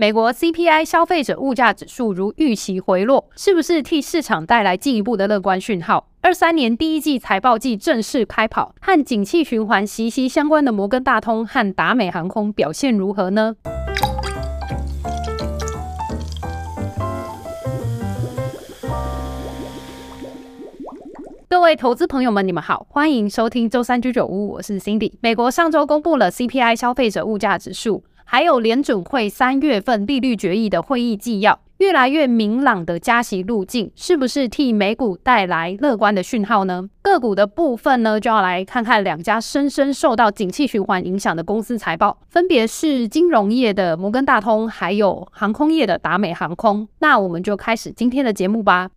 [0.00, 6.06] 美国 CPI 消费者物价指数如预期回落，是不是替市场带来进一步的乐观讯号？
[6.20, 13.56] 二三年第一季财报季正式开跑，和景气循环息息相关的摩根大通和达美航空表现如何呢？
[21.48, 25.14] 各位投资朋友们，你们好，欢迎收听周三居酒屋，我是 Cindy。
[25.20, 28.04] 美国上周公布了 CPI 消费者物价指数。
[28.30, 36.90] 还有联准会三月份利率决议的会议纪要，越来越明朗的加息路径，是不是替美股带来乐观的讯号呢？
[37.00, 46.86] 个股的部分呢，就要来看看两家深深受到景气循环影响的公司财报，分别是金融业的摩根大通，还有航空业的达美航空。
[46.98, 48.90] 那我们就开始今天的节目吧。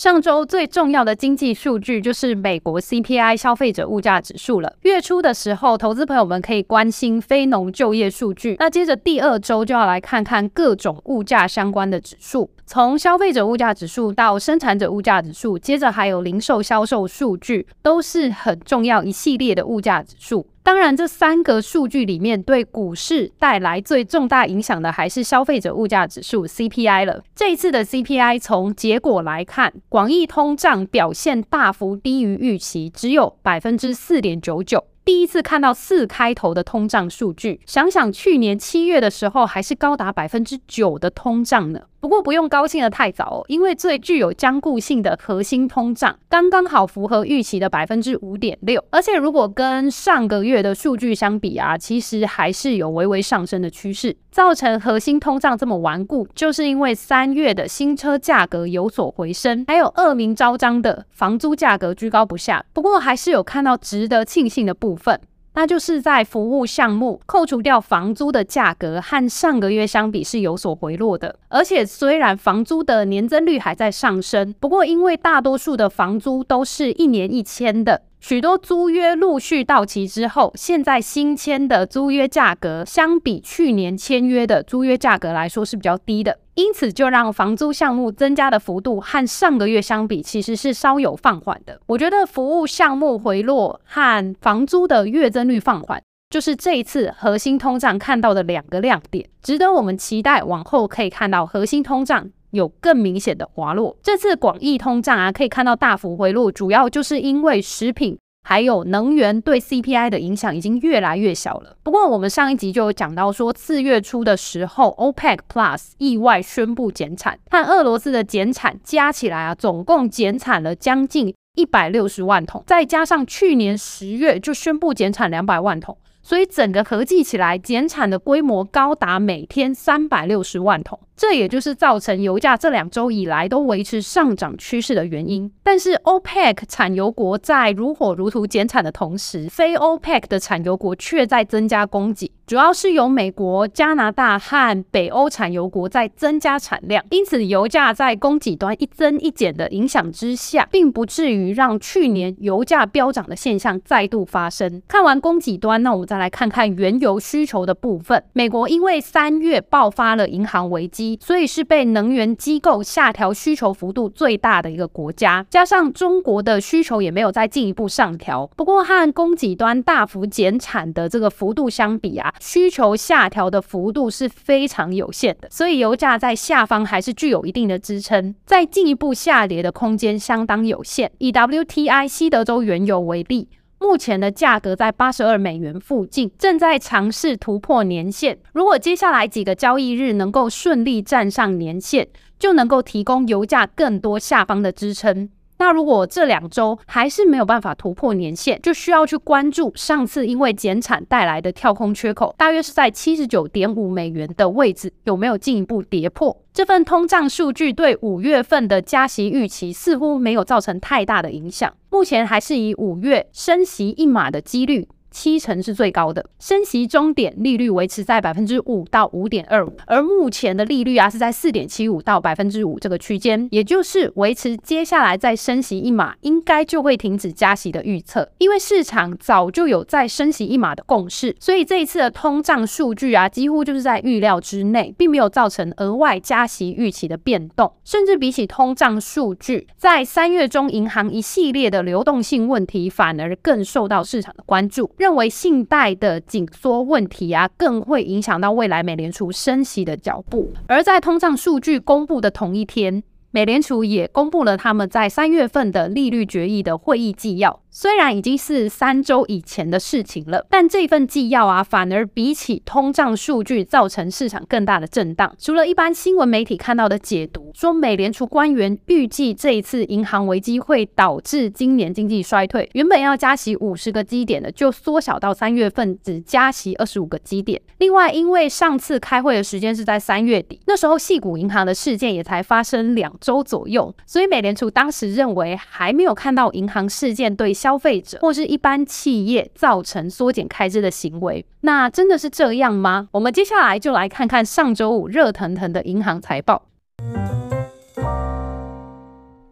[0.00, 4.72] 上周最重要的经济数据就是美国 CPI 消费者物价指数了。
[4.80, 8.56] 月初的时候，投资朋友们可以关心非农就业数据。
[8.58, 20.46] 那接着第二周就要来看看各种物价相关的指数，从消费者物价指数到生产者物价指数，接着还有零售销售数据，都是很重要一系列的物价指数。
[20.70, 27.24] 当然，这三个数据里面对股市带来最重大影响的还是消费者物价指数 CPI 了。
[27.34, 34.84] 这一次的 CPI 从结果来看，广义通胀表现大幅低于预期，只有百分之四点九九。
[35.04, 41.80] 第一次看到四开头的通胀数据，想想去年七月的时候还是高达百分之九的通胀呢。
[42.00, 54.16] 不过不用高兴得太早哦，因为最具有僵固性的核心通胀刚刚好符合预期的百分之五点六，而且如果跟上个月的数据相比啊，其实还是有微微上升的趋势。
[54.30, 62.64] 造成核心通胀这么顽固，就是因为三月的新车价格有所回升，还有恶名昭彰的房租价格居高不下。
[62.72, 65.20] 不过还是有看到值得庆幸的部分。
[65.54, 71.36] 那就是在服务项目扣除掉房租的价格，和上个月相比是有所回落的。
[71.48, 78.02] 而且虽然房租的年增率还在上升，不过因为大多数的房租都是一年一签的。
[78.20, 91.80] 许多租约陆续到期之后，现在新签的租约价格相比去年签约的租约价格来说是比较低的，因此就让房租项目增加的幅度和上个月相比其实是稍有放缓的。
[91.86, 102.28] 我觉得服务项目回落和房租的月增率放缓，就是这一次核心通胀看到的两个亮点，值得我们期待往后可以看到核心通胀。
[102.50, 103.96] 有更明显的滑落。
[104.02, 111.76] 这次广义通胀啊，可以看到大幅回落，主要就是因为食品还有能源对 CPI 的影响已经越来越小了。
[111.82, 125.96] 不过我们上一集就有讲到说，四月初的时候，OPEC Plus 意外宣布减产，和俄罗斯的减产加起来啊，总共减产了将近一百六十万桶，再加上去年十月就宣布减产两百万桶。
[126.30, 135.50] 所以整个合计起来，减产的规模高达每天三百六十万桶，这也就是造成油价这两周以来都维持上涨趋势的原因。
[135.64, 142.30] 但是 OPEC 产油国在如火如荼减产的同时，非 OPEC 的产油国却在增加供给。
[142.50, 154.82] 主要是由美国、加拿大和北欧产油国在增加产量，因此油价在供给端一增一减的影响之下，并不至于让去年油价飙涨的现象再度发生。
[154.88, 158.20] 看完供给端，那我们再来看看原油需求的部分。
[158.32, 165.46] 美国因为三月爆发了银行危机，所以是被能源机构下调需求幅度最大的一个国家。
[165.48, 172.34] 加上中国的需求也没有再进一步上调，不过和供给端大幅减产的这个幅度相比啊。
[172.40, 181.12] 需求下调的幅度是非常有限的，所以油价在下方还是具有一定的支撑，再进一步下跌的空间相当有限。
[181.18, 188.38] 以 WTI 西德州原油为例，目前的价格在八十二美元附近，正在尝试突破年线。
[188.52, 192.08] 如果接下来几个交易日能够顺利站上年线，
[192.38, 195.28] 就能够提供油价更多下方的支撑。
[195.60, 206.34] 那如果这两周还是没有办法突破年限，就需要去关注上次因为减产带来的跳空缺口，大约是在七十九点五美元的位置，有没有进一步跌破？
[206.54, 214.88] 这份通胀数据对五月份的加息预期似乎没有造成太大的影响，目前还是以五月升息一码的几率。
[215.10, 228.30] 七成是最高的，升息终点利率维持在百分之五到五点二五，而目前的利率啊是在四点七五到百分之五这个区间，也就是维持接下来再升息一码，应该就会停止加息的预测。
[228.38, 237.72] 因为市场早就有再升息一码的共识，所以这一次的通胀数据啊，几乎就是在预料之内，并没有造成额外加息预期的变动。
[237.84, 244.90] 甚至比起通胀数据，在三月中银行一系列的流动性问题，反而更受到市场的关注。
[245.00, 250.52] 认为信贷的紧缩问题啊，更会影响到未来美联储升息的脚步。
[250.66, 257.62] 而在通胀数据公布的同一天，美联储也公布了他们在三月份的利率决议的会议纪要。
[257.72, 265.32] 虽然已经是三周以前的事情了，但这份纪要啊，反而比起通胀数据造成市场更大的震荡。
[265.38, 277.60] 除了一般新闻媒体看到的解读，说美联储官员预计这一次银行危机会导致今年经济衰退，原本要加息五十个基点的，就缩小到三月份只加息二十五个基点。
[277.78, 293.08] 另外，因为上次开会的时间是在三月底，那时候系谷银行的事件也才发生两周左右，所以美联储当时认为还没有看到银行事件对消费者或是一般企业造成缩减开支的行为，那真的是这样吗？
[293.12, 296.62] 我们接下来就来看看上周五热腾腾的银行财报。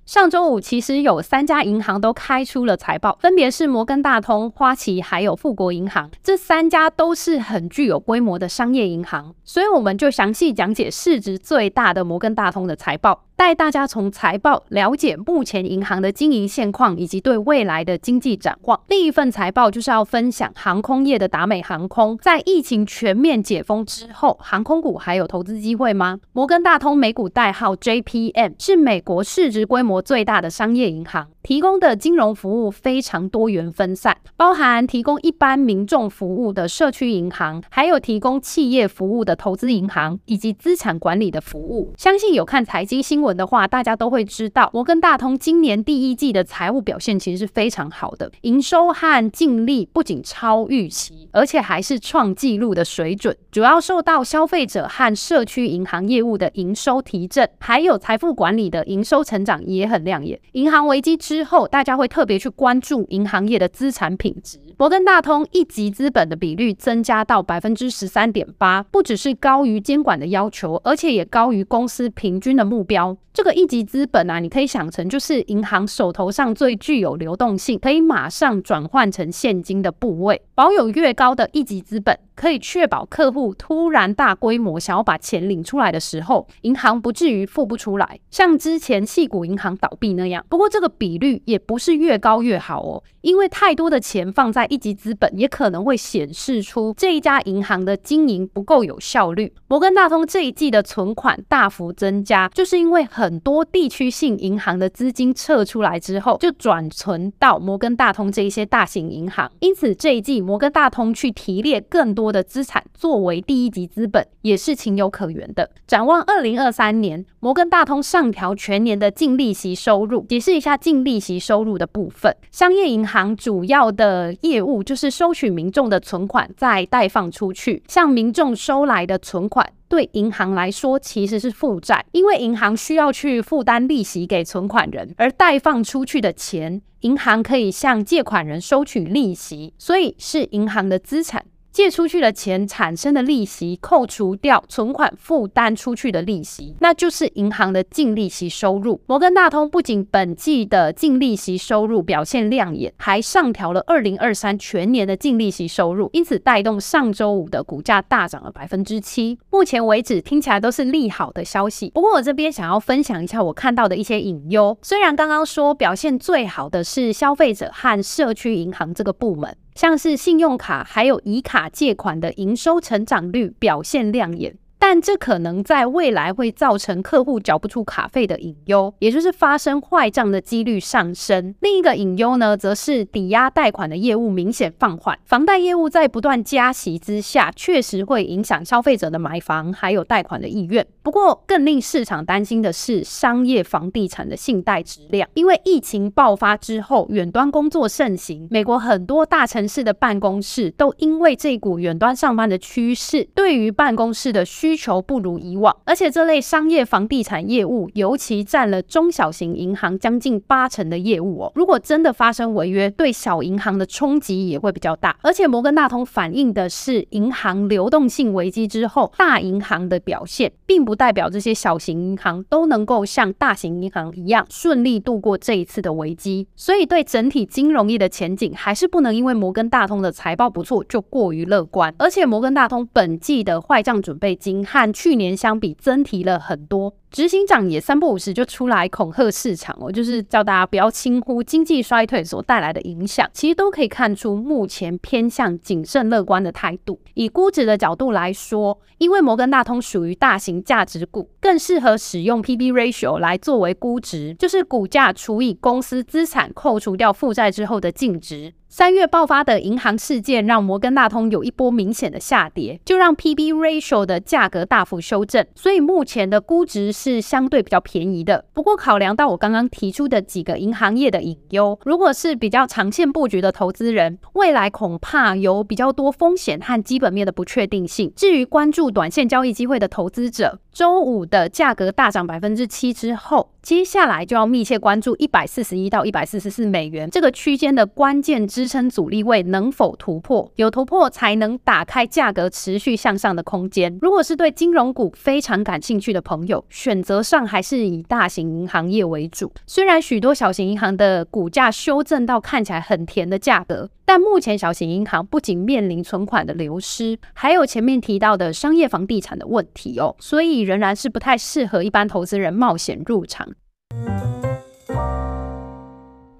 [0.06, 6.10] 上周五其实有三家银行都开出了财报，分别是摩根大通、花旗还有富国银行。
[6.22, 13.27] 这三家都是很具有规模的商业银行，所以我们就详细讲解市值最大的摩根大通的财报。
[13.38, 18.80] 带大家从财报了解目前银行的经营现况以及对未来的经济展望。
[18.88, 26.18] 另一份财报就是要分享航空业的达美航空，在疫情全面解封之后，航空股还有投资机会吗？
[26.32, 31.28] 摩根大通美股代号 JPM，是美国市值规模最大的商业银行。
[31.44, 41.94] 提供的金融服务非常多元分散，包含提供一般民众服务的社区银行，还有提供企业服务的投资银行，以及资产管理的服务。
[41.96, 53.34] 相信有看财经新闻的话，大家都会知道，摩根大通今年第一季的财务表现其实是非常好的，营收和净利不仅超预期，而且还是创纪录的水准。
[53.50, 60.38] 主要受到消费者和社区银行业务的营收提振，还有财富管理的营收成长也很亮眼。
[60.52, 64.58] 银行危机之之后，大家会特别去关注银行业的资产品质。
[64.78, 73.17] 摩根大通一级资本的比率增加到百分之十三点八，不只是高于监管的要求，而且也高于公司平均的目标。
[73.32, 80.42] 这个一级资本啊，你可以想成就是银行手头上最具有流动性，可以马上转换成现金的部位。
[80.54, 90.44] 保有越高的一级资本，可以确保客户突然大规模想要把钱领出来的时候，银行不至于付不出来，像之前矽谷银行倒闭那样。
[90.48, 99.52] 不过这个比率也不是越高越好哦，因为太多的钱放在一级资本，也可能会显示出这一家银行的经营不够有效率。
[99.68, 115.70] 摩根大通这一季的存款大幅增加，就是因为很多地区性银行的资金撤出来之后，就转存到摩根大通这一些大型银行，因此这一季摩根大通去提列更多的资产作为第一级资本，也是情有可原的。
[115.86, 120.26] 展望二零二三年，摩根大通上调全年的净利息收入。
[120.28, 129.72] 解释一下净利息收入的部分，商业银行主要的业务就是收取民众的存款再贷放出去，向民众收来的存款。
[129.88, 141.46] 对银行来说，其实是负债，因为银行需要去负担利息给存款人，而贷放出去的钱，银行可以向借款人收取利息，所以是银行的资产。
[141.78, 149.00] 借出去的钱产生的利息，扣除掉存款负担出去的利息，那就是银行的净利息收入。
[149.06, 159.38] 摩根大通不仅本季的净利息收入表现亮眼，还上调了二零二三全年的净利息收入，因此带动上周五的股价大涨了百分之七。
[159.50, 161.90] 目前为止听起来都是利好的消息。
[161.90, 164.76] 不过我这边想要分享一下我看到的一些隐忧。
[164.82, 169.56] 虽然刚刚说表现最好的是消费者和社区银行这个部门。
[169.78, 174.58] 像是信用卡还有以卡借款的营收成长率表现亮眼。
[174.78, 181.54] 但这可能在未来会造成客户缴不出卡费的隐忧，也就是发生坏账的几率上升。
[181.60, 185.18] 另一个隐忧呢，则是抵押贷款的业务明显放缓。
[185.24, 190.86] 房贷业务在不断加息之下，确实会影响消费者的买房还有贷款的意愿。
[191.02, 211.52] 不过，更令市场担心的是商业房地产的信贷质量，因为疫情爆发之后，远端工作盛行，美国很多大城市的办公室都因为这股远端上班的趋势，对于办公室的需需求不如以往，而且这类商业房地产业务尤其占了中小型银行将近八成的业务哦。
[211.54, 215.16] 如果真的发生违约，对小银行的冲击也会比较大。
[215.22, 226.46] 而且摩根大通反映的是银行流动性危机之后大银行的表现，并不代表这些小型银行都能够像大型银行一样顺利度过这一次的危机。
[226.54, 231.94] 所以对整体金融业的前景，还是不能因为摩根大通的财报不错就过于乐观。
[231.96, 234.57] 而且摩根大通本季的坏账准备金。
[234.64, 236.94] 和去年相比增提了很多。
[237.10, 243.26] 执行长也三不五时就出来恐吓市场哦，就是叫大家不要轻忽经济衰退所带来的影响。
[243.32, 247.00] 其实都可以看出目前偏向谨慎乐观的态度。
[247.14, 258.52] 以估值的角度来说，因为摩根大通属于大型价值股，更适合使用 P/B ratio 来作为估值，就是股价除以公司资产扣除掉负债之后的净值。
[258.70, 268.44] 三月爆发的银行事件让摩根大通有一波明显的下跌，就让 P/B ratio 的价格大幅修正，所以目前的估值是相对比较便宜的。
[268.52, 278.12] 不过考量到我刚刚提出的几个银行业的隐忧，如果是比较长线布局的投资人，未来恐怕有比较多风险和基本面的不确定性。
[278.14, 293.98] 至于关注短线交易机会的投资者，周五的价格大涨百分之七之后，接下来就要密切关注一百四十一到一百四十四美元这个区间的关键支撑阻力位能否突破，有突破才能打开价格持续向上的空间。
[294.02, 299.50] 如果是对金融股非常感兴趣的朋友，选择上还是以大型银行业为主。
[299.66, 303.88] 虽然许多小型银行的股价修正到看起来很甜的价格。
[304.04, 313.46] 但目前小型银行不仅面临存款的流失，还有前面提到的商业房地产的问题哦，所以仍然是不太适合一般投资人冒险入场。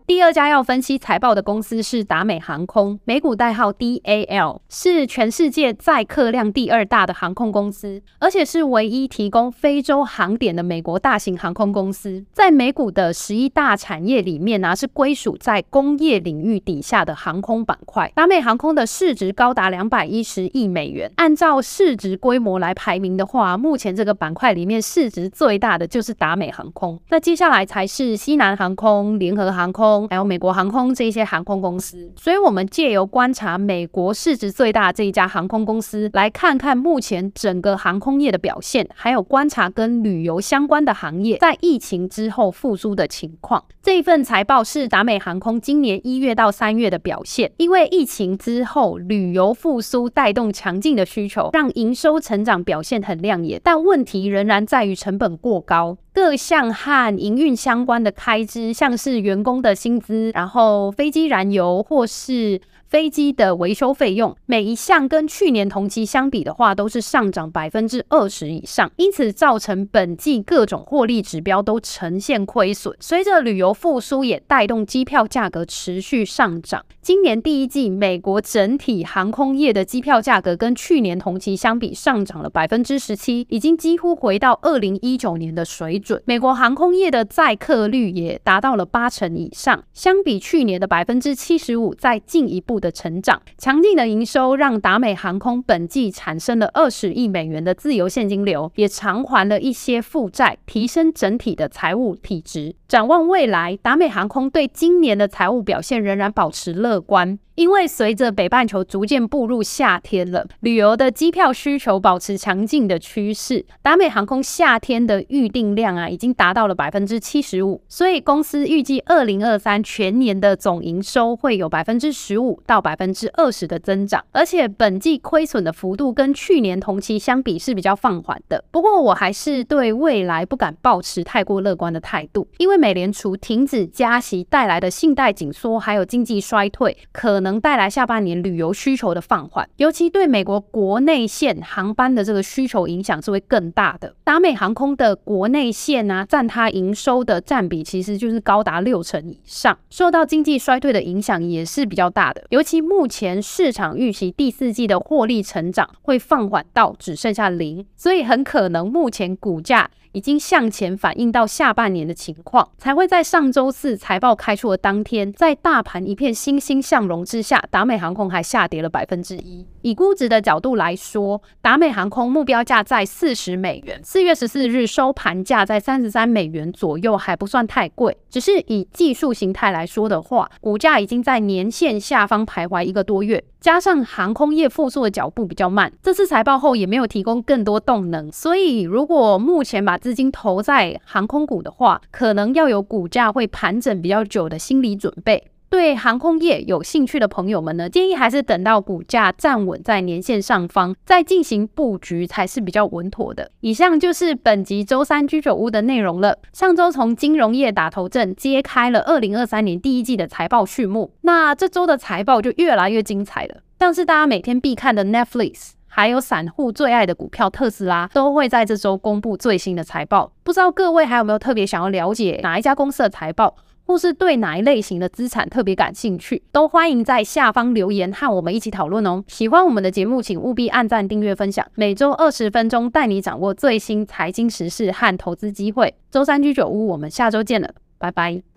[0.09, 12.25] 第二家要分析财报的公司是达美航空，美股代号 DAL，是全世界载客量第二大的航空公司，而且是唯一提供非洲航点的美国大型航空公司。
[12.33, 18.11] 在美股的十一大产业里面呢、是归属在工业领域底下的航空板块。
[18.15, 29.98] 达美航空的市值高达两百一十亿美元，按照市值规模来排名的话，目前这个板块里面市值最大的就是达美航空，那接下来才是西南航空、联合航空。
[30.09, 43.65] 还有美国航空这一些航空公司，所以我们借由观察美国市值最大这一家航空公司，来看看目前整个航空业的表现，还有观察跟旅游相关的行业在疫情之后复苏的情况。
[43.83, 55.97] 这份财报是达美航空今年一月到三月的表现，因为疫情之后旅游复苏带动强劲的需求，让营收成长表现很亮眼，但问题仍然在于成本过高。
[56.13, 72.97] 各项和营运相关的开支，像是员工的薪薪资，然后飞机燃油或是飞机的维修费用，每一项跟去年同期相比的话，都是上涨百分之二十以上，因此造成本季各种获利指标都呈现亏损。
[72.99, 76.83] 随着旅游复苏，也带动机票价格持续上涨。
[77.03, 86.23] 今年第一季，美国整体航空业的机票价格跟去年同期相比上涨了百分之十七，已经几乎回到二零一九年的水准。
[86.25, 102.75] 美国航空业的载客率也达到了八成以上，相比去年的百分之七十五，再进一步的成长，强劲的营收让达美航空本季产生了二十亿美元的自由现金流，也偿还了一些负债，提升整体的财务体质。
[102.87, 107.39] 展望未来，达美航空对今年的财务表现仍然保持乐观。
[107.55, 113.67] 因为随着北半球逐渐步入夏天了，旅游的机票需求保持强劲的趋势。
[113.83, 128.63] 达美航空夏天的预订量啊，已经达到了百分之七十五，所以公司预计二零二三全年的总营收会有百分之十五到百分之二十的增长，而且本季亏损的幅度跟去年同期相比是比较放缓的。
[128.71, 137.49] 不过我还是对未来不敢抱持太过乐观的态度，因为美联储停止加息带来的信贷紧缩，还有经济衰退可能。
[137.59, 144.15] 带来下半年旅游需求的放缓，尤其对美国国内线航班的这个需求影响是会更大的。
[144.23, 152.45] 达美航空的国内线啊，占它营收的占比其实就是高达六成以上，受到经济衰退的影响也是比较大的。
[152.59, 159.89] 尤其目前市场预期第四季的获利成长会放缓到只剩下零，所以很可能目前股价。
[160.13, 169.67] 已经向前反映到下半年的情况，才会在上周四财报开出的当天，在大盘一片欣欣向荣之下，达美航空还下跌了百分之一。
[169.83, 178.17] 以估值的角度来说，达美航空目标价在四十美元，四月十四日收盘价在三十三美元左右，还不算太贵。
[178.29, 183.43] 只是以技术形态来说的话，股价已经在年线下方徘徊一个多月。
[183.61, 195.49] 加上航空业复苏的脚步比较慢，这次财报后也没有提供更多动能，所以如果目前把资金投在航空股的话，可能要有股价会盘整比较久的心理准备。
[195.71, 203.51] 对航空业有兴趣的朋友们呢，建议还是等到股价站稳在年线上方，再进行布局才是比较稳妥的。
[203.61, 206.39] 以上就是本集周三居酒屋的内容了。
[206.53, 211.13] 上周从金融业打头阵，揭开了二零二三年第一季的财报序幕。
[211.23, 215.73] 那这周的财报就越来越精彩了，像是大家每天必看的 Netflix。
[215.91, 220.31] 还有散户最爱的股票特斯拉，都会在这周公布最新的财报。
[220.45, 223.57] 不知道各位还有没有特别想要了解哪一家公司的财报，
[223.89, 229.25] 或是对哪一类型的资产特别感兴趣，都欢迎在下方留言和我们一起讨论哦。
[229.27, 231.67] 喜欢我们的节目，请务必按赞、订阅、分享。
[231.75, 235.95] 每周二十分钟，带你掌握最新财经时事和投资机会。
[236.11, 238.48] 周三居酒屋，我们下周见了，拜拜。